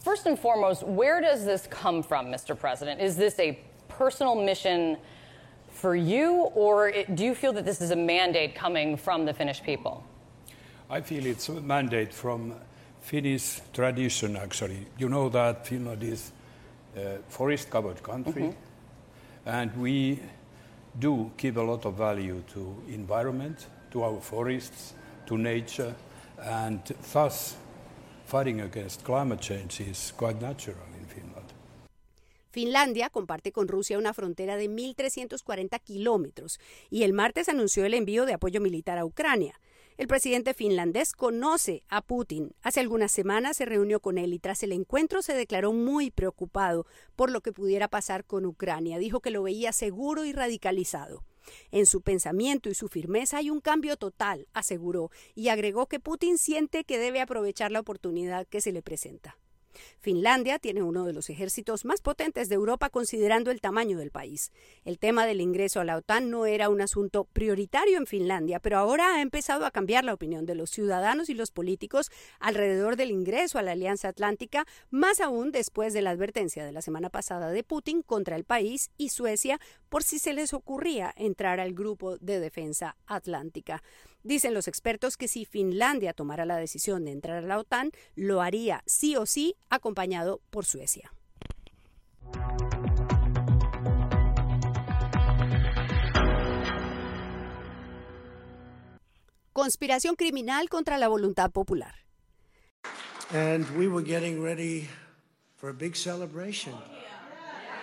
first 0.00 0.26
and 0.26 0.38
foremost, 0.38 0.82
where 0.82 1.20
does 1.20 1.44
this 1.44 1.66
come 1.68 2.02
from, 2.02 2.26
Mr. 2.26 2.58
President? 2.58 3.00
Is 3.00 3.16
this 3.16 3.38
a 3.38 3.58
personal 3.88 4.34
mission 4.34 4.98
for 5.70 5.96
you, 5.96 6.50
or 6.54 6.88
it, 6.88 7.16
do 7.16 7.24
you 7.24 7.34
feel 7.34 7.52
that 7.54 7.64
this 7.64 7.80
is 7.80 7.90
a 7.90 7.96
mandate 7.96 8.54
coming 8.54 8.96
from 8.96 9.24
the 9.24 9.32
Finnish 9.32 9.62
people? 9.62 10.04
I 10.90 11.00
feel 11.00 11.24
it's 11.26 11.48
a 11.48 11.60
mandate 11.60 12.12
from 12.12 12.54
Finnish 13.00 13.60
tradition, 13.72 14.36
actually. 14.36 14.86
You 14.98 15.08
know 15.08 15.28
that 15.30 15.66
Finland 15.66 16.02
is 16.02 16.32
a 16.96 17.18
forest 17.28 17.70
covered 17.70 18.02
country, 18.02 18.42
mm-hmm. 18.42 19.48
and 19.48 19.76
we 19.76 20.20
do 20.98 21.30
give 21.36 21.58
a 21.58 21.62
lot 21.62 21.86
of 21.86 21.96
value 21.96 22.42
to 22.52 22.82
environment, 22.88 23.68
to 23.90 24.02
our 24.02 24.20
forests, 24.20 24.94
to 25.26 25.36
nature, 25.36 25.94
and 26.38 26.80
thus 27.12 27.56
fighting 28.26 28.60
against 28.60 29.04
climate 29.04 29.40
change 29.40 29.80
is 29.80 30.12
quite 30.16 30.40
natural 30.40 30.86
in 30.98 31.06
Finland. 31.06 31.52
Finlandia 32.50 33.08
comparte 33.08 33.50
con 33.50 33.66
Rusia 33.66 33.96
una 33.96 34.12
frontera 34.12 34.56
de 34.56 34.68
1.340 34.68 35.80
kilómetros 35.80 36.60
y 36.90 37.02
el 37.02 37.14
martes 37.14 37.48
anunció 37.48 37.86
el 37.86 37.94
envío 37.94 38.26
de 38.26 38.34
apoyo 38.34 38.60
militar 38.60 38.98
a 38.98 39.06
Ucrania. 39.06 39.58
El 39.98 40.08
presidente 40.08 40.54
finlandés 40.54 41.12
conoce 41.12 41.82
a 41.88 42.00
Putin. 42.00 42.54
Hace 42.62 42.80
algunas 42.80 43.12
semanas 43.12 43.58
se 43.58 43.66
reunió 43.66 44.00
con 44.00 44.16
él 44.16 44.32
y 44.32 44.38
tras 44.38 44.62
el 44.62 44.72
encuentro 44.72 45.20
se 45.20 45.34
declaró 45.34 45.72
muy 45.74 46.10
preocupado 46.10 46.86
por 47.14 47.30
lo 47.30 47.42
que 47.42 47.52
pudiera 47.52 47.88
pasar 47.88 48.24
con 48.24 48.46
Ucrania. 48.46 48.98
Dijo 48.98 49.20
que 49.20 49.30
lo 49.30 49.42
veía 49.42 49.72
seguro 49.72 50.24
y 50.24 50.32
radicalizado. 50.32 51.24
En 51.70 51.84
su 51.86 52.00
pensamiento 52.00 52.70
y 52.70 52.74
su 52.74 52.88
firmeza 52.88 53.38
hay 53.38 53.50
un 53.50 53.60
cambio 53.60 53.96
total, 53.96 54.46
aseguró, 54.54 55.10
y 55.34 55.48
agregó 55.48 55.86
que 55.86 56.00
Putin 56.00 56.38
siente 56.38 56.84
que 56.84 56.98
debe 56.98 57.20
aprovechar 57.20 57.70
la 57.70 57.80
oportunidad 57.80 58.46
que 58.46 58.60
se 58.60 58.72
le 58.72 58.82
presenta. 58.82 59.36
Finlandia 60.00 60.58
tiene 60.58 60.82
uno 60.82 61.04
de 61.04 61.12
los 61.12 61.30
ejércitos 61.30 61.84
más 61.84 62.00
potentes 62.00 62.48
de 62.48 62.54
Europa 62.54 62.90
considerando 62.90 63.50
el 63.50 63.60
tamaño 63.60 63.98
del 63.98 64.10
país. 64.10 64.52
El 64.84 64.98
tema 64.98 65.26
del 65.26 65.40
ingreso 65.40 65.80
a 65.80 65.84
la 65.84 65.96
OTAN 65.96 66.30
no 66.30 66.46
era 66.46 66.68
un 66.68 66.80
asunto 66.80 67.24
prioritario 67.24 67.98
en 67.98 68.06
Finlandia, 68.06 68.60
pero 68.60 68.78
ahora 68.78 69.14
ha 69.14 69.22
empezado 69.22 69.66
a 69.66 69.70
cambiar 69.70 70.04
la 70.04 70.14
opinión 70.14 70.46
de 70.46 70.54
los 70.54 70.70
ciudadanos 70.70 71.28
y 71.28 71.34
los 71.34 71.50
políticos 71.50 72.10
alrededor 72.40 72.96
del 72.96 73.10
ingreso 73.10 73.58
a 73.58 73.62
la 73.62 73.72
Alianza 73.72 74.08
Atlántica, 74.08 74.66
más 74.90 75.20
aún 75.20 75.52
después 75.52 75.92
de 75.92 76.02
la 76.02 76.10
advertencia 76.10 76.64
de 76.64 76.72
la 76.72 76.82
semana 76.82 77.10
pasada 77.10 77.50
de 77.50 77.64
Putin 77.64 78.02
contra 78.02 78.36
el 78.36 78.44
país 78.44 78.90
y 78.96 79.08
Suecia 79.08 79.60
por 79.88 80.02
si 80.02 80.18
se 80.18 80.32
les 80.32 80.52
ocurría 80.54 81.12
entrar 81.16 81.60
al 81.60 81.74
grupo 81.74 82.18
de 82.18 82.40
defensa 82.40 82.96
atlántica. 83.06 83.82
Dicen 84.24 84.54
los 84.54 84.68
expertos 84.68 85.16
que 85.16 85.26
si 85.26 85.44
Finlandia 85.44 86.12
tomara 86.12 86.46
la 86.46 86.56
decisión 86.56 87.04
de 87.04 87.10
entrar 87.10 87.38
a 87.38 87.46
la 87.46 87.58
OTAN, 87.58 87.90
lo 88.14 88.40
haría 88.40 88.82
sí 88.86 89.16
o 89.16 89.26
sí 89.26 89.56
acompañado 89.68 90.40
por 90.50 90.64
Suecia. 90.64 91.12
Conspiración 99.52 100.14
criminal 100.14 100.68
contra 100.68 100.98
la 100.98 101.08
voluntad 101.08 101.50
popular. 101.50 101.94
And 103.34 103.66
we 103.76 103.88
were 103.88 104.04
getting 104.04 104.42
ready 104.42 104.88
for 105.56 105.70
a 105.70 105.74
big 105.74 105.96
celebration. 105.96 106.74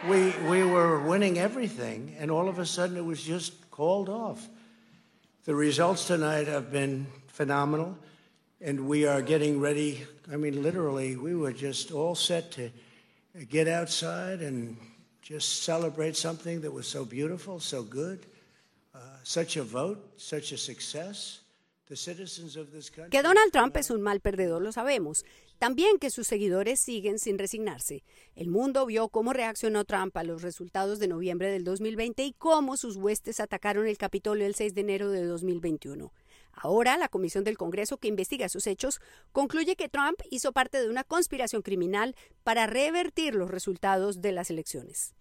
We, 0.08 0.34
we 0.50 0.63
were 0.63 1.00
winning 1.00 1.38
everything, 1.38 2.15
and 2.19 2.31
all 2.31 2.48
of 2.48 2.60
a 2.60 2.65
sudden 2.65 2.96
it 2.96 3.05
was 3.05 3.22
just 3.22 3.69
called 3.72 4.08
off. 4.10 4.48
The 5.49 5.55
results 5.55 6.05
tonight 6.05 6.45
have 6.45 6.71
been 6.71 7.07
phenomenal, 7.25 7.97
and 8.61 8.87
we 8.87 9.07
are 9.07 9.19
getting 9.23 9.59
ready. 9.59 10.05
I 10.31 10.35
mean, 10.35 10.61
literally, 10.61 11.15
we 11.15 11.33
were 11.33 11.53
just 11.53 11.91
all 11.91 12.13
set 12.13 12.51
to 12.51 12.69
get 13.49 13.67
outside 13.67 14.41
and 14.41 14.77
just 15.23 15.63
celebrate 15.63 16.15
something 16.15 16.61
that 16.61 16.71
was 16.71 16.87
so 16.87 17.03
beautiful, 17.03 17.59
so 17.59 17.81
good, 17.81 18.27
uh, 18.93 18.99
such 19.23 19.57
a 19.57 19.63
vote, 19.63 19.97
such 20.17 20.51
a 20.51 20.57
success. 20.59 21.39
Que 23.10 23.24
Donald 23.24 23.51
Trump 23.51 23.75
es 23.77 23.89
un 23.89 24.01
mal 24.01 24.19
perdedor, 24.19 24.62
lo 24.62 24.72
sabemos. 24.72 25.25
También 25.58 25.98
que 25.98 26.12
sus 26.12 26.27
seguidores 26.27 26.79
siguen 26.79 27.19
sin 27.19 27.38
resignarse. 27.38 28.03
El 28.36 28.50
mundo 28.50 28.86
vio 28.86 29.10
cómo 29.10 29.34
reaccionó 29.34 29.86
Trump 29.86 30.15
a 30.15 30.24
los 30.24 30.41
resultados 30.41 31.00
de 31.00 31.08
noviembre 31.08 31.51
del 31.51 31.63
2020 31.63 32.24
y 32.24 32.34
cómo 32.34 32.77
sus 32.77 32.96
huestes 32.96 33.39
atacaron 33.39 33.88
el 33.88 33.98
Capitolio 33.98 34.46
el 34.46 34.55
6 34.55 34.75
de 34.75 34.81
enero 34.81 35.10
de 35.10 35.25
2021. 35.25 36.13
Ahora, 36.53 36.98
la 36.98 37.10
Comisión 37.10 37.43
del 37.43 37.58
Congreso 37.58 37.98
que 37.98 38.08
investiga 38.08 38.50
sus 38.50 38.67
hechos 38.67 39.00
concluye 39.31 39.75
que 39.75 39.89
Trump 39.89 40.19
hizo 40.29 40.51
parte 40.51 40.81
de 40.81 40.89
una 40.89 41.03
conspiración 41.03 41.62
criminal 41.62 42.15
para 42.43 42.67
revertir 42.67 43.36
los 43.36 43.50
resultados 43.50 44.22
de 44.22 44.31
las 44.31 44.50
elecciones. 44.50 45.15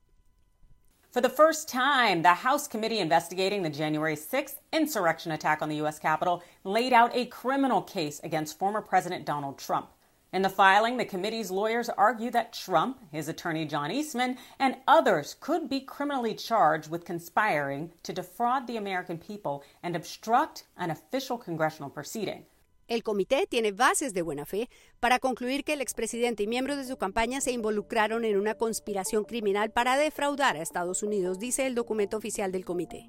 For 1.18 1.22
the 1.22 1.28
first 1.28 1.68
time, 1.68 2.22
the 2.22 2.32
House 2.32 2.68
committee 2.68 3.00
investigating 3.00 3.64
the 3.64 3.70
January 3.70 4.14
6th 4.14 4.54
insurrection 4.72 5.32
attack 5.32 5.62
on 5.62 5.68
the 5.68 5.74
U.S. 5.78 5.98
Capitol 5.98 6.44
laid 6.62 6.92
out 6.92 7.10
a 7.12 7.26
criminal 7.26 7.82
case 7.82 8.20
against 8.22 8.56
former 8.56 8.80
President 8.80 9.24
Donald 9.24 9.58
Trump. 9.58 9.90
In 10.32 10.42
the 10.42 10.48
filing, 10.48 10.96
the 10.96 11.04
committee's 11.04 11.50
lawyers 11.50 11.88
argue 11.88 12.30
that 12.30 12.52
Trump, 12.52 13.00
his 13.10 13.26
attorney 13.26 13.64
John 13.64 13.90
Eastman, 13.90 14.38
and 14.60 14.76
others 14.86 15.34
could 15.40 15.68
be 15.68 15.80
criminally 15.80 16.34
charged 16.34 16.88
with 16.88 17.04
conspiring 17.04 17.90
to 18.04 18.12
defraud 18.12 18.68
the 18.68 18.76
American 18.76 19.18
people 19.18 19.64
and 19.82 19.96
obstruct 19.96 20.68
an 20.76 20.92
official 20.92 21.36
congressional 21.36 21.90
proceeding. 21.90 22.44
El 22.88 23.02
comité 23.02 23.46
tiene 23.46 23.72
bases 23.72 24.14
de 24.14 24.22
buena 24.22 24.46
fe 24.46 24.70
para 24.98 25.18
concluir 25.18 25.62
que 25.62 25.74
el 25.74 25.82
expresidente 25.82 26.44
y 26.44 26.46
miembros 26.46 26.78
de 26.78 26.86
su 26.86 26.96
campaña 26.96 27.42
se 27.42 27.52
involucraron 27.52 28.24
en 28.24 28.38
una 28.38 28.54
conspiración 28.54 29.24
criminal 29.24 29.70
para 29.70 29.98
defraudar 29.98 30.56
a 30.56 30.62
Estados 30.62 31.02
Unidos, 31.02 31.38
dice 31.38 31.66
el 31.66 31.74
documento 31.74 32.16
oficial 32.16 32.50
del 32.50 32.64
comité. 32.64 33.04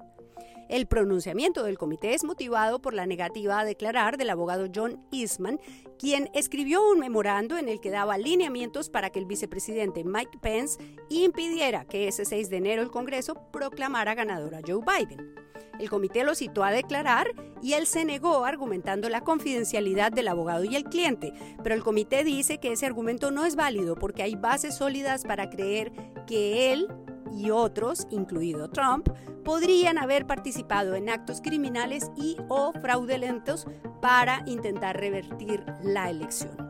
El 0.68 0.86
pronunciamiento 0.86 1.62
del 1.62 1.78
comité 1.78 2.12
es 2.12 2.24
motivado 2.24 2.82
por 2.82 2.92
la 2.92 3.06
negativa 3.06 3.58
a 3.58 3.64
declarar 3.64 4.18
del 4.18 4.28
abogado 4.28 4.66
John 4.72 5.02
Eastman, 5.12 5.58
quien 5.98 6.28
escribió 6.34 6.86
un 6.86 6.98
memorando 6.98 7.56
en 7.56 7.70
el 7.70 7.80
que 7.80 7.90
daba 7.90 8.18
lineamientos 8.18 8.90
para 8.90 9.08
que 9.08 9.18
el 9.18 9.24
vicepresidente 9.24 10.04
Mike 10.04 10.38
Pence 10.42 10.78
impidiera 11.08 11.86
que 11.86 12.06
ese 12.06 12.26
6 12.26 12.50
de 12.50 12.58
enero 12.58 12.82
el 12.82 12.90
Congreso 12.90 13.34
proclamara 13.50 14.14
ganador 14.14 14.54
a 14.54 14.60
Joe 14.64 14.84
Biden. 14.84 15.49
El 15.80 15.88
comité 15.88 16.24
lo 16.24 16.34
citó 16.34 16.62
a 16.62 16.72
declarar 16.72 17.28
y 17.62 17.72
él 17.72 17.86
se 17.86 18.04
negó 18.04 18.44
argumentando 18.44 19.08
la 19.08 19.22
confidencialidad 19.22 20.12
del 20.12 20.28
abogado 20.28 20.64
y 20.64 20.76
el 20.76 20.84
cliente, 20.84 21.32
pero 21.62 21.74
el 21.74 21.82
comité 21.82 22.22
dice 22.22 22.58
que 22.58 22.72
ese 22.72 22.84
argumento 22.84 23.30
no 23.30 23.46
es 23.46 23.56
válido 23.56 23.96
porque 23.96 24.22
hay 24.22 24.34
bases 24.34 24.76
sólidas 24.76 25.24
para 25.24 25.48
creer 25.48 25.90
que 26.26 26.74
él 26.74 26.86
y 27.32 27.50
otros, 27.50 28.06
incluido 28.10 28.68
Trump, 28.68 29.08
podrían 29.42 29.96
haber 29.96 30.26
participado 30.26 30.94
en 30.96 31.08
actos 31.08 31.40
criminales 31.40 32.10
y 32.14 32.36
o 32.48 32.72
fraudulentos 32.72 33.66
para 34.02 34.42
intentar 34.44 35.00
revertir 35.00 35.64
la 35.82 36.10
elección. 36.10 36.69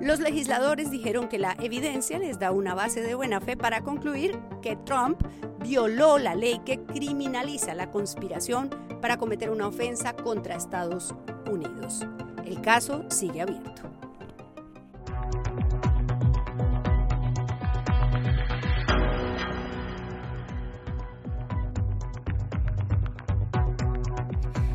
Los 0.00 0.18
legisladores 0.18 0.90
dijeron 0.90 1.28
que 1.28 1.38
la 1.38 1.56
evidencia 1.60 2.18
les 2.18 2.38
da 2.38 2.52
una 2.52 2.74
base 2.74 3.02
de 3.02 3.14
buena 3.14 3.38
fe 3.40 3.54
para 3.54 3.82
concluir 3.82 4.38
que 4.62 4.76
Trump 4.76 5.22
violó 5.62 6.16
la 6.16 6.34
ley 6.34 6.60
que 6.64 6.80
criminaliza 6.80 7.74
la 7.74 7.90
conspiración 7.90 8.70
para 9.02 9.18
cometer 9.18 9.50
una 9.50 9.68
ofensa 9.68 10.14
contra 10.14 10.56
Estados 10.56 11.14
Unidos. 11.50 12.06
El 12.46 12.62
caso 12.62 13.04
sigue 13.10 13.42
abierto. 13.42 13.82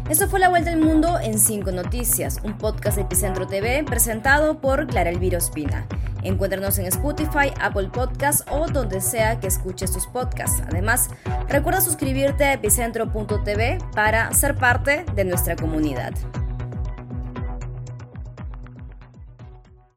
Esto 0.09 0.29
fue 0.29 0.39
La 0.39 0.49
Vuelta 0.49 0.69
al 0.71 0.77
Mundo 0.77 1.19
en 1.19 1.39
5 1.39 1.71
Noticias, 1.71 2.39
un 2.43 2.59
podcast 2.59 2.97
de 2.97 3.03
Epicentro 3.03 3.47
TV 3.47 3.83
presentado 3.83 4.59
por 4.59 4.85
Clara 4.85 5.09
Elvira 5.09 5.39
Ospina. 5.39 5.87
Encuéntranos 6.21 6.77
en 6.77 6.85
Spotify, 6.85 7.51
Apple 7.59 7.89
Podcasts 7.91 8.45
o 8.51 8.67
donde 8.67 9.01
sea 9.01 9.39
que 9.39 9.47
escuches 9.47 9.91
tus 9.91 10.05
podcasts. 10.05 10.61
Además, 10.69 11.09
recuerda 11.49 11.81
suscribirte 11.81 12.43
a 12.43 12.53
epicentro.tv 12.53 13.79
para 13.95 14.31
ser 14.31 14.55
parte 14.55 15.05
de 15.15 15.25
nuestra 15.25 15.55
comunidad. 15.55 16.13